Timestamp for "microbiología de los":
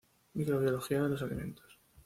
0.33-1.21